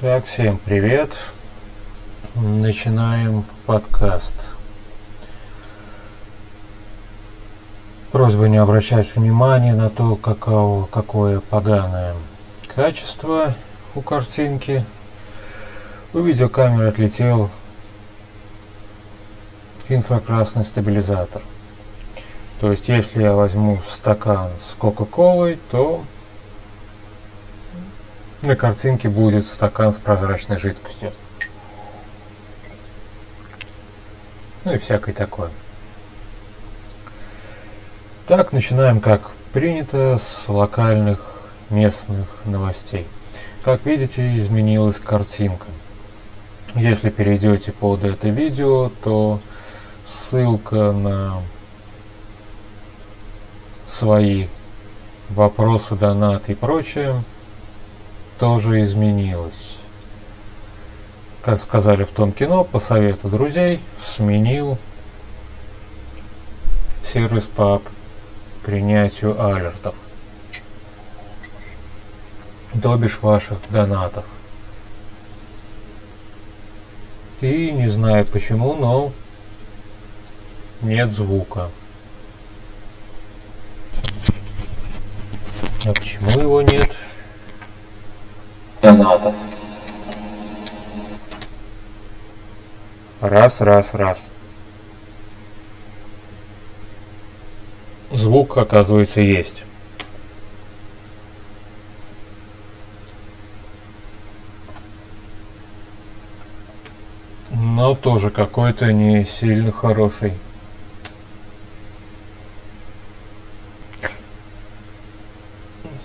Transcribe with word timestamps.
Так, 0.00 0.26
всем 0.26 0.58
привет. 0.58 1.10
Начинаем 2.36 3.42
подкаст. 3.66 4.32
Просьба 8.12 8.46
не 8.46 8.58
обращать 8.58 9.16
внимания 9.16 9.74
на 9.74 9.90
то, 9.90 10.14
каково, 10.14 10.86
какое 10.86 11.40
поганое 11.40 12.14
качество 12.68 13.54
у 13.96 14.00
картинки. 14.00 14.84
У 16.12 16.20
видеокамеры 16.20 16.86
отлетел 16.90 17.50
инфракрасный 19.88 20.62
стабилизатор. 20.62 21.42
То 22.60 22.70
есть, 22.70 22.88
если 22.88 23.20
я 23.20 23.32
возьму 23.32 23.78
стакан 23.78 24.50
с 24.60 24.76
Кока-Колой, 24.76 25.58
то 25.72 26.04
на 28.42 28.56
картинке 28.56 29.08
будет 29.08 29.46
стакан 29.46 29.92
с 29.92 29.96
прозрачной 29.96 30.58
жидкостью. 30.58 31.12
Ну 34.64 34.74
и 34.74 34.78
всякое 34.78 35.14
такое. 35.14 35.50
Так, 38.26 38.52
начинаем, 38.52 39.00
как 39.00 39.30
принято, 39.52 40.18
с 40.18 40.48
локальных 40.48 41.42
местных 41.70 42.28
новостей. 42.44 43.06
Как 43.62 43.84
видите, 43.86 44.36
изменилась 44.36 44.98
картинка. 44.98 45.66
Если 46.74 47.10
перейдете 47.10 47.72
под 47.72 48.04
это 48.04 48.28
видео, 48.28 48.90
то 49.02 49.40
ссылка 50.06 50.92
на 50.92 51.42
свои 53.86 54.48
вопросы, 55.30 55.94
донаты 55.96 56.52
и 56.52 56.54
прочее 56.54 57.22
тоже 58.38 58.82
изменилось. 58.82 59.76
Как 61.42 61.60
сказали 61.60 62.04
в 62.04 62.10
том 62.10 62.32
кино, 62.32 62.64
по 62.64 62.78
совету 62.78 63.28
друзей 63.28 63.80
сменил 64.02 64.78
сервис 67.04 67.44
по 67.44 67.82
принятию 68.64 69.42
алертов. 69.42 69.94
То 72.82 72.96
бишь 72.96 73.18
ваших 73.22 73.58
донатов. 73.70 74.24
И 77.40 77.70
не 77.70 77.88
знаю 77.88 78.26
почему, 78.26 78.74
но 78.74 79.12
нет 80.82 81.10
звука. 81.10 81.70
А 85.84 85.92
почему 85.92 86.30
его 86.30 86.62
нет? 86.62 86.94
Донатов. 89.08 89.34
Раз, 93.20 93.60
раз, 93.60 93.94
раз. 93.94 94.26
Звук, 98.12 98.56
оказывается, 98.56 99.20
есть. 99.20 99.62
Но 107.50 107.94
тоже 107.94 108.30
какой-то 108.30 108.92
не 108.92 109.24
сильно 109.24 109.72
хороший. 109.72 110.34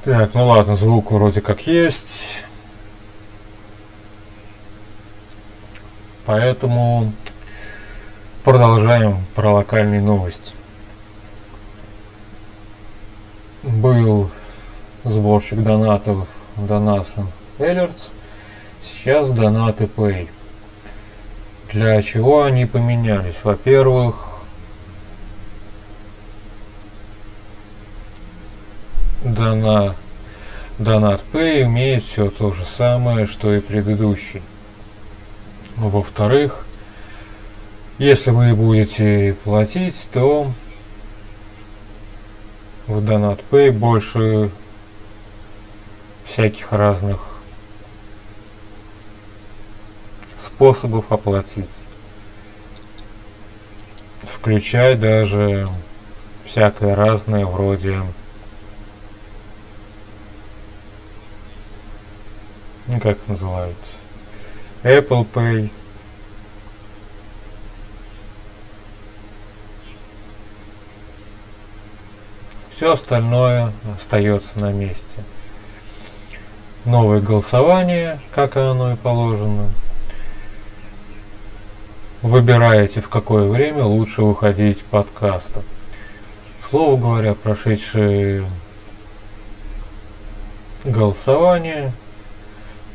Так, 0.03 0.33
ну 0.33 0.47
ладно, 0.47 0.75
звук 0.75 1.11
вроде 1.11 1.39
как 1.39 1.61
есть. 1.61 2.22
Поэтому 6.25 7.11
продолжаем 8.45 9.25
про 9.35 9.51
локальные 9.55 10.01
новости. 10.01 10.53
Был 13.63 14.29
сборщик 15.03 15.61
донатов 15.63 16.27
Donation 16.55 17.27
Alerts, 17.59 18.09
сейчас 18.83 19.31
донаты 19.31 19.85
Pay. 19.85 20.29
Для 21.71 22.01
чего 22.01 22.43
они 22.43 22.65
поменялись? 22.65 23.35
Во-первых, 23.43 24.15
донат, 29.25 29.97
донат 30.77 31.21
Pay 31.33 31.63
имеет 31.63 32.05
все 32.05 32.29
то 32.29 32.53
же 32.53 32.63
самое, 32.77 33.27
что 33.27 33.53
и 33.53 33.59
предыдущий. 33.59 34.41
Во-вторых, 35.75 36.65
если 37.97 38.29
вы 38.29 38.53
будете 38.53 39.35
платить, 39.43 40.07
то 40.13 40.51
в 42.87 42.97
Donat 42.99 43.39
Pay 43.49 43.71
больше 43.71 44.51
всяких 46.25 46.71
разных 46.71 47.21
способов 50.39 51.11
оплатить. 51.11 51.69
Включая 54.21 54.95
даже 54.95 55.67
всякое 56.45 56.95
разное 56.95 57.45
вроде 57.45 58.01
ну, 62.87 62.99
как 62.99 63.17
называют 63.27 63.77
Apple 64.83 65.25
Pay. 65.33 65.69
Все 72.75 72.91
остальное 72.91 73.71
остается 73.97 74.59
на 74.59 74.73
месте. 74.73 75.23
Новое 76.83 77.21
голосование, 77.21 78.19
как 78.35 78.57
оно 78.57 78.91
и 78.91 78.95
положено. 78.97 79.69
Выбираете, 82.21 82.99
в 82.99 83.07
какое 83.07 83.49
время 83.49 83.85
лучше 83.85 84.21
выходить 84.21 84.83
подкастом. 84.83 85.63
Слово 86.69 86.99
говоря, 86.99 87.35
прошедшие 87.35 88.45
голосование 90.83 91.93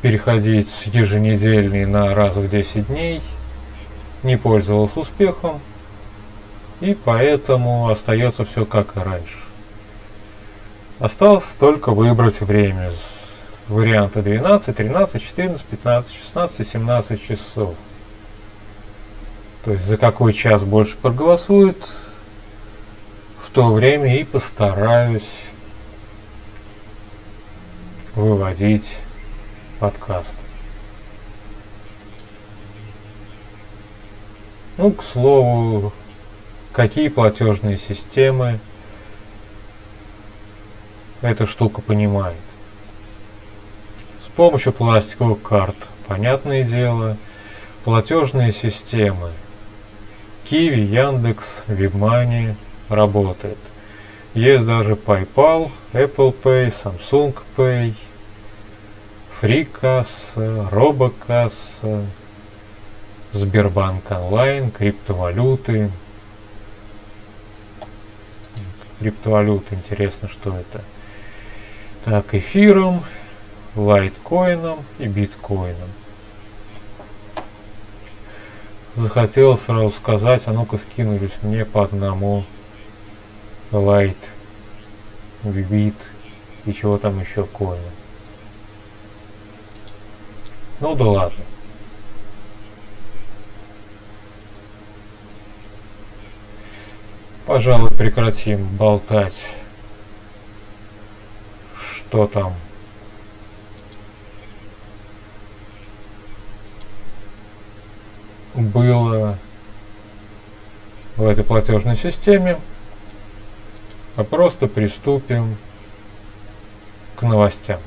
переходить 0.01 0.69
с 0.69 0.83
еженедельной 0.83 1.85
на 1.85 2.13
раз 2.15 2.35
в 2.35 2.49
10 2.49 2.87
дней 2.87 3.21
не 4.23 4.37
пользовался 4.37 4.99
успехом, 4.99 5.59
и 6.81 6.93
поэтому 6.93 7.89
остается 7.89 8.45
все 8.45 8.65
как 8.65 8.95
и 8.95 8.99
раньше. 8.99 9.37
Осталось 10.99 11.45
только 11.59 11.91
выбрать 11.91 12.41
время. 12.41 12.91
Варианты 13.67 14.21
12, 14.21 14.75
13, 14.75 15.21
14, 15.21 15.63
15, 15.63 16.13
16, 16.13 16.67
17 16.67 17.27
часов. 17.27 17.75
То 19.63 19.71
есть 19.71 19.85
за 19.85 19.97
какой 19.97 20.33
час 20.33 20.63
больше 20.63 20.97
проголосует, 20.97 21.77
в 23.45 23.51
то 23.51 23.71
время 23.71 24.19
и 24.19 24.23
постараюсь 24.23 25.29
выводить 28.15 28.97
подкаст. 29.79 30.35
Ну, 34.77 34.91
к 34.91 35.03
слову, 35.03 35.93
какие 36.73 37.07
платежные 37.07 37.77
системы 37.77 38.59
эта 41.21 41.47
штука 41.47 41.81
понимает. 41.81 42.37
С 44.25 44.31
помощью 44.35 44.71
пластиковых 44.71 45.41
карт, 45.41 45.75
понятное 46.07 46.63
дело, 46.63 47.17
платежные 47.83 48.53
системы 48.53 49.31
Kiwi, 50.49 50.79
Яндекс, 50.79 51.63
Вибмани 51.67 52.55
работает. 52.87 53.57
Есть 54.33 54.65
даже 54.65 54.93
PayPal, 54.93 55.71
Apple 55.93 56.33
Pay, 56.41 56.73
Samsung 56.73 57.35
Pay– 57.57 57.93
фрикасса, 59.39 60.67
робокасса, 60.69 62.05
Сбербанк 63.31 64.09
онлайн, 64.11 64.71
криптовалюты. 64.71 65.91
Криптовалюты, 68.99 69.75
интересно, 69.75 70.27
что 70.27 70.57
это. 70.57 70.83
Так, 72.05 72.33
эфиром, 72.33 73.03
лайткоином 73.75 74.83
и 74.97 75.07
биткоином. 75.07 75.89
Захотел 78.95 79.57
сразу 79.57 79.91
сказать, 79.91 80.41
а 80.47 80.51
ну-ка 80.51 80.77
скинулись 80.79 81.37
мне 81.43 81.63
по 81.63 81.83
одному 81.83 82.43
лайт, 83.71 84.17
бит 85.43 85.95
и 86.65 86.73
чего 86.73 86.97
там 86.97 87.19
еще 87.19 87.43
коина. 87.43 87.98
Ну 90.79 90.95
да 90.95 91.05
ладно. 91.05 91.43
Пожалуй, 97.45 97.89
прекратим 97.91 98.63
болтать, 98.77 99.35
что 101.75 102.27
там 102.27 102.53
было 108.53 109.37
в 111.17 111.25
этой 111.25 111.43
платежной 111.43 111.97
системе, 111.97 112.57
а 114.15 114.23
просто 114.23 114.67
приступим 114.67 115.57
к 117.15 117.23
новостям. 117.23 117.79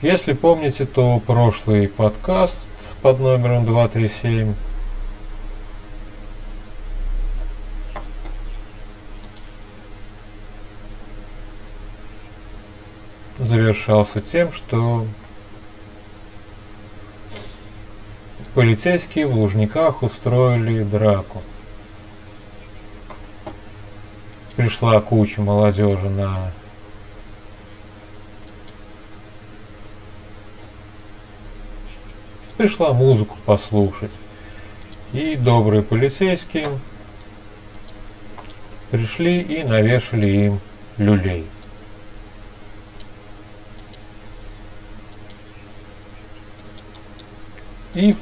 Если 0.00 0.32
помните, 0.32 0.86
то 0.86 1.20
прошлый 1.26 1.88
подкаст 1.88 2.68
под 3.02 3.18
номером 3.18 3.66
237 3.66 4.54
завершался 13.38 14.20
тем, 14.20 14.52
что 14.52 15.04
полицейские 18.54 19.26
в 19.26 19.34
Лужниках 19.34 20.04
устроили 20.04 20.84
драку. 20.84 21.42
Пришла 24.54 25.00
куча 25.00 25.42
молодежи 25.42 26.08
на 26.08 26.52
пришла 32.58 32.92
музыку 32.92 33.36
послушать. 33.46 34.10
И 35.12 35.36
добрые 35.36 35.82
полицейские 35.82 36.68
пришли 38.90 39.40
и 39.40 39.62
навешали 39.62 40.26
им 40.26 40.60
люлей. 40.98 41.46
И 47.94 48.14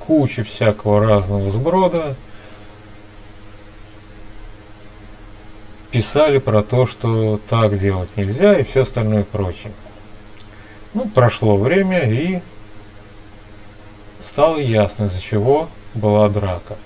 куча 0.00 0.42
всякого 0.42 1.06
разного 1.06 1.52
сброда 1.52 2.16
писали 5.90 6.38
про 6.38 6.62
то, 6.62 6.86
что 6.86 7.40
так 7.48 7.78
делать 7.78 8.16
нельзя 8.16 8.58
и 8.58 8.64
все 8.64 8.82
остальное 8.82 9.22
прочее. 9.24 9.72
Ну, 10.92 11.06
прошло 11.08 11.56
время 11.56 12.10
и 12.10 12.40
стало 14.30 14.58
ясно, 14.58 15.06
из-за 15.06 15.20
чего 15.20 15.68
была 15.92 16.28
драка. 16.28 16.76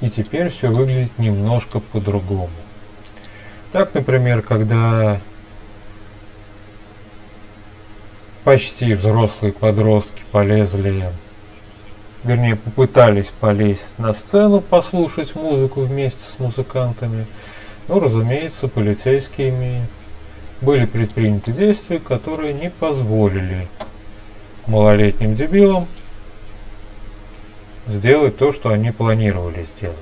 И 0.00 0.08
теперь 0.08 0.48
все 0.50 0.68
выглядит 0.68 1.18
немножко 1.18 1.80
по-другому. 1.80 2.50
Так, 3.72 3.92
например, 3.94 4.42
когда 4.42 5.20
почти 8.44 8.94
взрослые 8.94 9.52
подростки 9.52 10.22
полезли, 10.30 11.10
вернее 12.22 12.54
попытались 12.54 13.30
полезть 13.40 13.98
на 13.98 14.12
сцену, 14.12 14.60
послушать 14.60 15.34
музыку 15.34 15.80
вместе 15.80 16.22
с 16.22 16.38
музыкантами, 16.38 17.26
ну, 17.88 17.98
разумеется, 17.98 18.68
полицейскими 18.68 19.88
были 20.60 20.84
предприняты 20.84 21.52
действия, 21.52 21.98
которые 21.98 22.54
не 22.54 22.70
позволили 22.70 23.68
малолетним 24.66 25.34
дебилам 25.34 25.86
сделать 27.86 28.38
то, 28.38 28.52
что 28.52 28.70
они 28.70 28.90
планировали 28.90 29.64
сделать. 29.64 29.98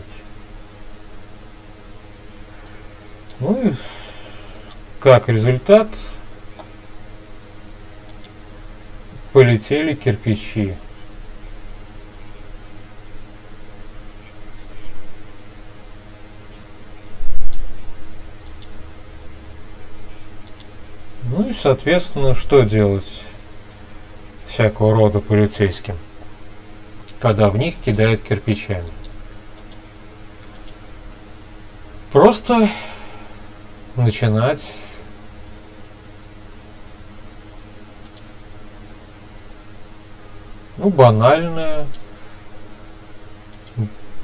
Ну 3.41 3.71
и 3.71 3.73
как 5.01 5.29
результат 5.29 5.89
полетели 9.33 9.95
кирпичи. 9.95 10.77
Соответственно, 21.63 22.35
что 22.35 22.63
делать 22.63 23.23
всякого 24.49 24.95
рода 24.95 25.21
полицейским, 25.21 25.97
когда 27.21 27.49
в 27.51 27.57
них 27.57 27.77
кидают 27.77 28.23
кирпичами? 28.23 28.89
Просто 32.11 32.69
начинать 33.95 34.61
ну, 40.77 40.91
банально, 40.91 41.87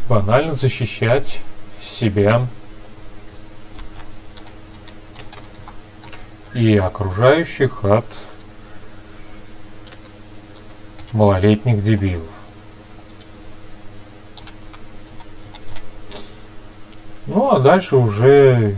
банально 0.08 0.54
защищать 0.54 1.38
себя 1.82 2.46
и 6.54 6.76
окружающих 6.76 7.84
от 7.84 8.06
малолетних 11.12 11.82
дебилов. 11.82 12.28
Ну 17.26 17.50
а 17.50 17.58
дальше 17.58 17.96
уже 17.96 18.76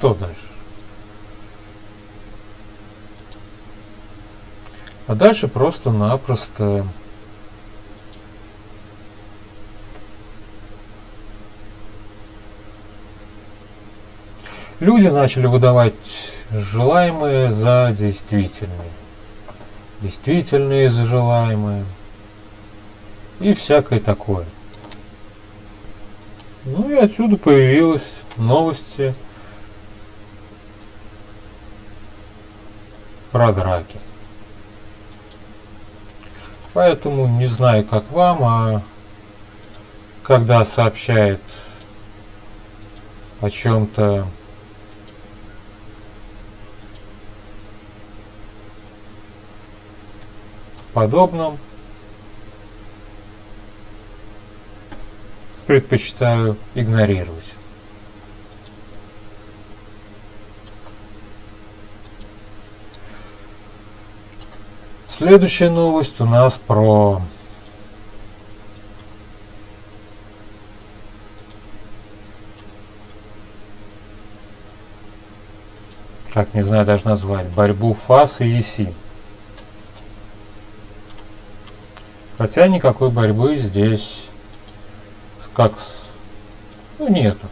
Что 0.00 0.14
дальше? 0.14 0.48
А 5.06 5.14
дальше 5.14 5.46
просто-напросто 5.46 6.86
люди 14.80 15.06
начали 15.06 15.46
выдавать 15.46 15.94
желаемые 16.50 17.52
за 17.52 17.94
действительные. 17.96 18.90
Действительные 20.00 20.90
за 20.90 21.04
желаемые. 21.04 21.84
И 23.38 23.54
всякое 23.54 24.00
такое. 24.00 24.46
Ну 26.64 26.90
и 26.90 26.94
отсюда 26.94 27.36
появилась 27.36 28.06
новости 28.36 29.14
про 33.30 33.52
драки. 33.52 33.98
Поэтому 36.72 37.26
не 37.26 37.46
знаю, 37.46 37.84
как 37.84 38.10
вам, 38.10 38.44
а 38.44 38.82
когда 40.22 40.64
сообщает 40.64 41.40
о 43.40 43.50
чем-то 43.50 44.26
подобном, 51.00 51.56
предпочитаю 55.66 56.58
игнорировать. 56.74 57.54
Следующая 65.08 65.70
новость 65.70 66.20
у 66.20 66.26
нас 66.26 66.60
про 66.66 67.22
как 76.34 76.52
не 76.52 76.60
знаю 76.60 76.84
даже 76.84 77.06
назвать, 77.06 77.46
борьбу 77.46 77.94
ФАС 77.94 78.42
и 78.42 78.48
ЕСИ. 78.48 78.92
Хотя 82.40 82.68
никакой 82.68 83.10
борьбы 83.10 83.56
здесь 83.56 84.22
как 85.52 85.74
ну, 86.98 87.10
нету. 87.10 87.46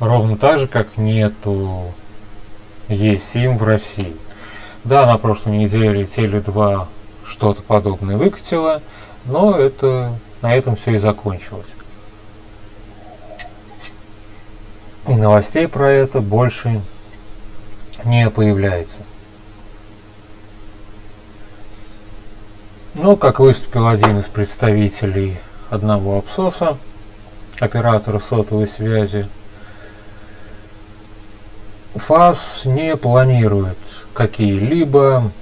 Ровно 0.00 0.38
так 0.38 0.58
же, 0.58 0.66
как 0.66 0.96
нету 0.96 1.92
ЕСИМ 2.88 3.58
в 3.58 3.62
России. 3.62 4.16
Да, 4.84 5.04
на 5.04 5.18
прошлой 5.18 5.58
неделе 5.58 6.04
Теле2 6.04 6.86
что-то 7.26 7.62
подобное 7.62 8.16
выкатило, 8.16 8.80
но 9.26 9.58
это 9.58 10.18
на 10.40 10.56
этом 10.56 10.76
все 10.76 10.92
и 10.92 10.98
закончилось. 10.98 11.68
И 15.08 15.14
новостей 15.14 15.68
про 15.68 15.90
это 15.90 16.22
больше 16.22 16.80
не 18.06 18.30
появляется. 18.30 19.00
Но, 22.94 23.16
как 23.16 23.40
выступил 23.40 23.88
один 23.88 24.20
из 24.20 24.26
представителей 24.26 25.38
одного 25.68 26.18
абсоса, 26.18 26.78
оператора 27.58 28.20
сотовой 28.20 28.68
связи, 28.68 29.28
ФАС 31.96 32.62
не 32.64 32.96
планирует 32.96 33.78
какие-либо 34.12 35.32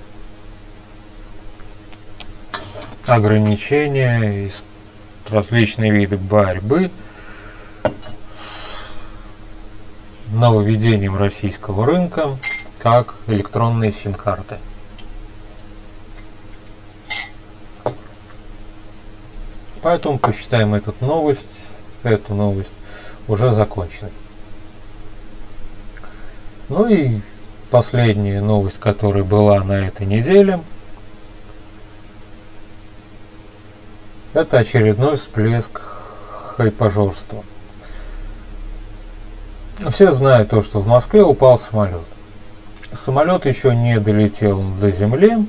ограничения 3.04 4.46
и 4.46 4.50
различные 5.28 5.90
виды 5.90 6.16
борьбы 6.16 6.90
с 8.34 8.78
нововведением 10.32 11.18
российского 11.18 11.84
рынка, 11.84 12.38
как 12.78 13.16
электронные 13.26 13.92
сим-карты. 13.92 14.56
Поэтому 19.82 20.18
посчитаем 20.18 20.74
эту 20.74 20.94
новость, 21.00 21.58
эту 22.04 22.34
новость 22.34 22.74
уже 23.26 23.50
законченной. 23.52 24.12
Ну 26.68 26.86
и 26.86 27.20
последняя 27.70 28.40
новость, 28.40 28.78
которая 28.78 29.24
была 29.24 29.62
на 29.64 29.88
этой 29.88 30.06
неделе, 30.06 30.60
это 34.34 34.58
очередной 34.58 35.16
всплеск 35.16 35.80
хайпажорства. 36.56 37.42
Все 39.90 40.12
знают 40.12 40.50
то, 40.50 40.62
что 40.62 40.78
в 40.78 40.86
Москве 40.86 41.24
упал 41.24 41.58
самолет. 41.58 42.04
Самолет 42.92 43.46
еще 43.46 43.74
не 43.74 43.98
долетел 43.98 44.62
до 44.80 44.92
земли, 44.92 45.44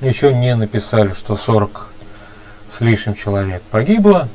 еще 0.00 0.34
не 0.34 0.56
написали, 0.56 1.12
что 1.12 1.36
40 1.36 1.88
с 2.70 2.80
лишним 2.80 3.14
человек 3.14 3.62
погибло. 3.70 4.28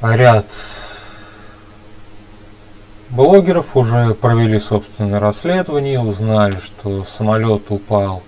А 0.00 0.16
ряд 0.16 0.46
блогеров 3.10 3.76
уже 3.76 4.14
провели 4.14 4.58
собственное 4.58 5.20
расследование, 5.20 6.00
узнали, 6.00 6.58
что 6.58 7.04
самолет 7.04 7.70
упал 7.70 8.22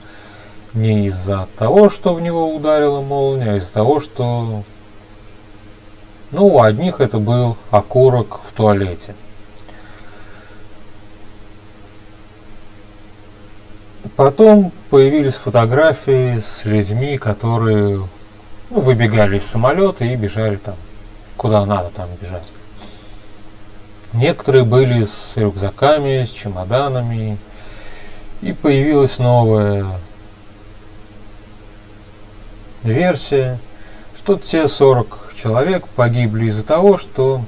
не 0.74 1.06
из-за 1.06 1.48
того, 1.58 1.88
что 1.88 2.14
в 2.14 2.20
него 2.20 2.54
ударила 2.54 3.00
молния, 3.00 3.52
а 3.52 3.56
из-за 3.56 3.72
того, 3.72 4.00
что 4.00 4.62
ну, 6.30 6.46
у 6.46 6.60
одних 6.60 7.00
это 7.00 7.18
был 7.18 7.56
окурок 7.70 8.40
в 8.48 8.52
туалете. 8.56 9.14
Потом 14.16 14.72
появились 14.88 15.34
фотографии 15.34 16.38
с 16.38 16.64
людьми, 16.64 17.18
которые 17.18 18.08
ну, 18.70 18.80
выбегали 18.80 19.38
из 19.38 19.46
самолета 19.46 20.04
и 20.04 20.16
бежали 20.16 20.56
там, 20.56 20.76
куда 21.36 21.64
надо 21.64 21.90
там 21.90 22.08
бежать. 22.20 22.48
Некоторые 24.12 24.64
были 24.64 25.04
с 25.04 25.32
рюкзаками, 25.36 26.24
с 26.24 26.30
чемоданами, 26.30 27.38
и 28.40 28.52
появилась 28.52 29.18
новая 29.18 29.86
версия, 32.82 33.58
что 34.16 34.38
те 34.38 34.68
40 34.68 35.34
человек 35.40 35.86
погибли 35.88 36.46
из-за 36.46 36.64
того, 36.64 36.98
что 36.98 37.42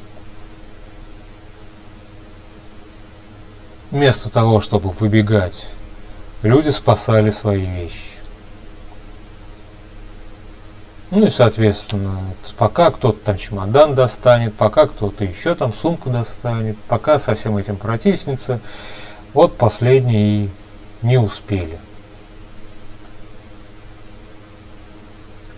вместо 3.90 4.28
того, 4.30 4.60
чтобы 4.60 4.90
выбегать, 4.90 5.66
люди 6.42 6.68
спасали 6.70 7.30
свои 7.30 7.64
вещи. 7.64 8.17
Ну 11.10 11.24
и, 11.24 11.30
соответственно, 11.30 12.20
пока 12.58 12.90
кто-то 12.90 13.18
там 13.24 13.38
чемодан 13.38 13.94
достанет, 13.94 14.54
пока 14.54 14.86
кто-то 14.86 15.24
еще 15.24 15.54
там 15.54 15.72
сумку 15.72 16.10
достанет, 16.10 16.76
пока 16.86 17.18
со 17.18 17.34
всем 17.34 17.56
этим 17.56 17.76
протиснется, 17.76 18.60
вот 19.32 19.56
последние 19.56 20.44
и 20.44 20.50
не 21.00 21.16
успели. 21.16 21.78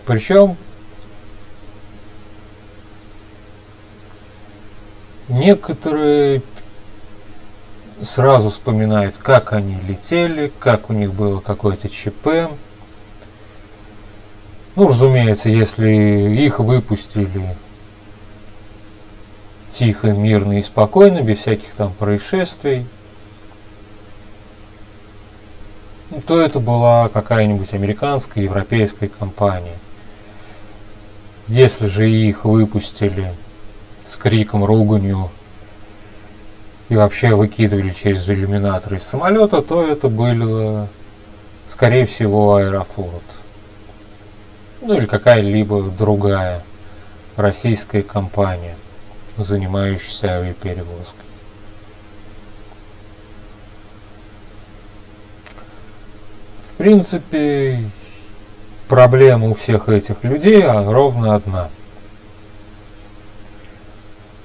Причем 0.05 0.55
некоторые 5.27 6.43
сразу 8.01 8.49
вспоминают, 8.49 9.17
как 9.17 9.51
они 9.51 9.75
летели, 9.81 10.51
как 10.59 10.89
у 10.89 10.93
них 10.93 11.13
было 11.13 11.39
какое-то 11.39 11.89
ЧП, 11.89 12.49
ну, 14.75 14.87
разумеется, 14.87 15.49
если 15.49 15.89
их 15.89 16.59
выпустили 16.59 17.57
тихо, 19.69 20.13
мирно 20.13 20.59
и 20.59 20.61
спокойно, 20.61 21.21
без 21.21 21.39
всяких 21.39 21.73
там 21.73 21.91
происшествий, 21.93 22.85
то 26.25 26.39
это 26.39 26.59
была 26.59 27.09
какая-нибудь 27.09 27.73
американская, 27.73 28.43
европейская 28.43 29.09
компания. 29.09 29.77
Если 31.47 31.87
же 31.87 32.09
их 32.09 32.45
выпустили 32.45 33.33
с 34.07 34.15
криком, 34.15 34.63
руганью 34.63 35.31
и 36.87 36.95
вообще 36.95 37.35
выкидывали 37.35 37.91
через 37.91 38.29
иллюминатор 38.29 38.93
из 38.93 39.03
самолета, 39.03 39.61
то 39.61 39.85
это 39.85 40.07
было, 40.07 40.87
скорее 41.69 42.05
всего, 42.05 42.55
Аэрофлот 42.55 43.23
ну 44.81 44.95
или 44.95 45.05
какая-либо 45.05 45.83
другая 45.83 46.63
российская 47.35 48.01
компания, 48.01 48.75
занимающаяся 49.37 50.37
авиаперевозкой. 50.37 51.25
В 56.69 56.73
принципе, 56.77 57.83
проблема 58.87 59.49
у 59.49 59.53
всех 59.53 59.87
этих 59.87 60.23
людей 60.23 60.63
ровно 60.65 61.35
одна. 61.35 61.69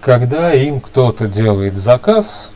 Когда 0.02 0.52
им 0.52 0.80
кто-то 0.80 1.26
делает 1.26 1.76
заказ, 1.76 2.50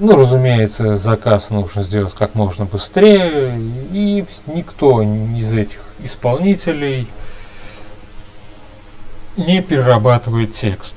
ну, 0.00 0.16
разумеется, 0.16 0.98
заказ 0.98 1.50
нужно 1.50 1.82
сделать 1.82 2.14
как 2.14 2.34
можно 2.34 2.64
быстрее, 2.64 3.58
и 3.92 4.24
никто 4.46 5.02
из 5.02 5.52
этих 5.52 5.80
исполнителей 6.00 7.08
не 9.36 9.62
перерабатывает 9.62 10.54
текст. 10.54 10.94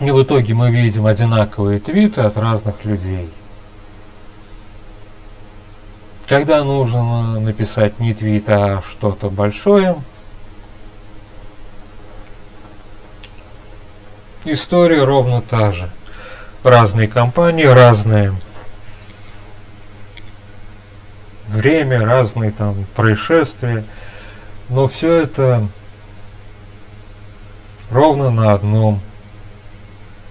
И 0.00 0.10
в 0.10 0.22
итоге 0.22 0.54
мы 0.54 0.70
видим 0.70 1.06
одинаковые 1.06 1.80
твиты 1.80 2.20
от 2.20 2.36
разных 2.36 2.84
людей. 2.84 3.30
Когда 6.28 6.62
нужно 6.64 7.40
написать 7.40 7.98
не 7.98 8.12
твит, 8.12 8.48
а 8.48 8.82
что-то 8.82 9.30
большое– 9.30 9.96
История 14.48 15.02
ровно 15.02 15.42
та 15.42 15.72
же. 15.72 15.90
Разные 16.62 17.08
компании, 17.08 17.64
разные 17.64 18.32
время, 21.48 22.06
разные 22.06 22.52
там 22.52 22.86
происшествия. 22.94 23.82
Но 24.68 24.86
все 24.86 25.14
это 25.14 25.66
ровно 27.90 28.30
на 28.30 28.52
одном 28.52 29.00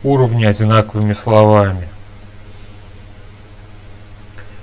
уровне 0.01 0.48
одинаковыми 0.48 1.12
словами. 1.12 1.89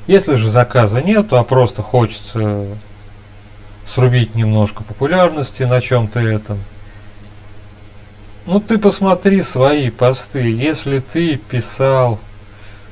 Если 0.07 0.37
же 0.37 0.51
заказа 0.51 1.03
нет, 1.03 1.31
а 1.35 1.43
просто 1.45 1.83
хочется 1.83 2.69
срубить 3.87 4.35
немножко 4.35 4.83
популярности 4.83 5.65
на 5.65 5.83
чем-то 5.83 6.21
этом– 6.21 6.59
ну 8.47 8.61
ты 8.61 8.79
посмотри 8.79 9.43
свои 9.43 9.91
посты. 9.91 10.41
Если 10.41 11.01
ты 11.01 11.37
писал 11.37 12.19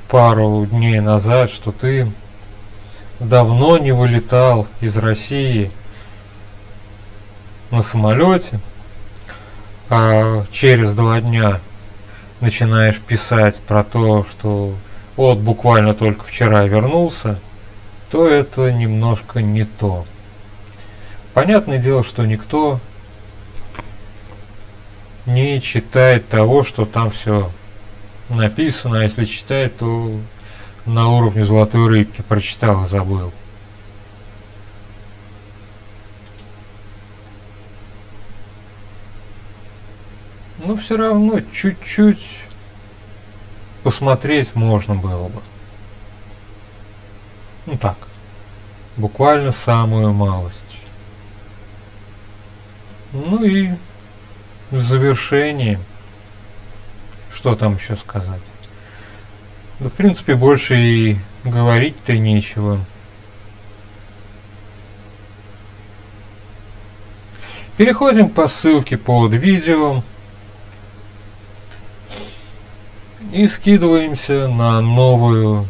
пару 0.09 0.67
дней 0.67 1.01
назад, 1.01 1.51
что 1.51 1.73
ты 1.73 2.11
давно 3.19 3.79
не 3.79 3.93
вылетал 3.93 4.67
из 4.81 4.97
России 4.97 5.71
на 7.71 7.83
самолете, 7.83 8.61
а 9.89 10.45
через 10.53 10.95
два 10.95 11.21
дня 11.21 11.61
начинаешь 12.41 12.99
писать 12.99 13.59
про 13.59 13.85
то, 13.85 14.25
что 14.31 14.73
вот 15.17 15.39
буквально 15.39 15.95
только 15.95 16.25
вчера 16.25 16.65
вернулся, 16.65 17.39
то 18.11 18.27
это 18.27 18.73
немножко 18.73 19.43
не 19.43 19.65
то. 19.65 20.05
Понятное 21.35 21.79
дело, 21.79 22.03
что 22.03 22.25
никто 22.25 22.81
не 25.31 25.61
читает 25.61 26.29
того, 26.29 26.65
что 26.65 26.85
там 26.85 27.11
все 27.11 27.51
написано, 28.29 29.01
а 29.01 29.05
если 29.05 29.25
читает, 29.25 29.77
то 29.79 30.13
на 30.87 31.09
уровне 31.09 31.45
золотой 31.45 31.89
рыбки 31.89 32.23
прочитал 32.23 32.85
и 32.85 32.89
забыл. 32.89 33.33
Но 40.65 40.77
все 40.77 40.97
равно 40.97 41.41
чуть-чуть 41.53 42.25
посмотреть 43.83 44.55
можно 44.55 44.95
было 44.95 45.29
бы. 45.29 45.41
Ну 47.67 47.79
так, 47.79 47.97
буквально 48.97 49.53
самую 49.53 50.13
малость. 50.13 50.57
Ну 53.13 53.43
и 53.43 53.71
в 54.71 54.81
завершении, 54.81 55.79
что 57.33 57.55
там 57.55 57.77
еще 57.77 57.97
сказать? 57.97 58.41
Да, 59.79 59.89
в 59.89 59.93
принципе, 59.93 60.35
больше 60.35 60.77
и 60.77 61.17
говорить-то 61.45 62.17
нечего. 62.19 62.79
Переходим 67.77 68.29
по 68.29 68.47
ссылке 68.47 68.99
под 68.99 69.33
видео 69.33 70.03
и 73.33 73.49
скидываемся 73.49 74.49
на 74.49 74.83
новую 74.83 75.67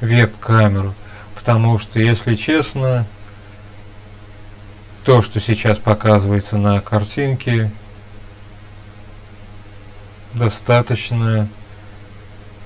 веб-камеру. 0.00 0.94
Потому 1.34 1.78
что, 1.78 2.00
если 2.00 2.36
честно, 2.36 3.06
то, 5.04 5.22
что 5.22 5.40
сейчас 5.40 5.78
показывается 5.78 6.56
на 6.56 6.80
картинке, 6.80 7.70
достаточно 10.34 11.48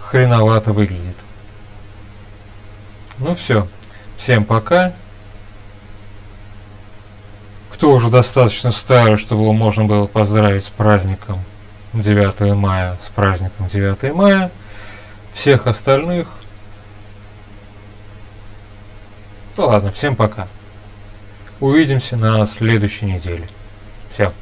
хреновато 0.00 0.73
выглядит. 0.73 1.17
Ну 3.19 3.35
все, 3.35 3.69
всем 4.19 4.45
пока. 4.45 4.93
Кто 7.73 7.93
уже 7.93 8.09
достаточно 8.09 8.73
старый, 8.73 9.19
чтобы 9.19 9.43
его 9.43 9.53
можно 9.53 9.85
было 9.85 10.07
поздравить 10.07 10.64
с 10.64 10.69
праздником 10.69 11.41
9 11.93 12.55
мая, 12.55 12.97
с 13.05 13.09
праздником 13.11 13.69
9 13.69 14.14
мая. 14.14 14.50
Всех 15.35 15.67
остальных. 15.67 16.29
Ну 19.57 19.67
ладно, 19.67 19.93
всем 19.93 20.17
пока. 20.17 20.49
Увидимся 21.64 22.18
на 22.18 22.47
следующей 22.47 23.06
неделе. 23.06 23.49
Все. 24.12 24.35